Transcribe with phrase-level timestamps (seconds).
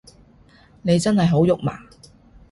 [0.81, 1.79] 你真係好肉麻